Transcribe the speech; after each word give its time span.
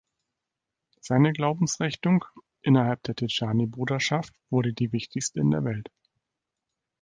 Seine 0.99 1.31
Glaubensrichtung 1.31 2.25
innerhalb 2.63 3.03
der 3.03 3.13
Tidschani-Bruderschaft 3.13 4.33
wurde 4.49 4.73
die 4.73 4.91
wichtigste 4.93 5.39
in 5.39 5.51
der 5.51 5.63
Welt. 5.63 5.91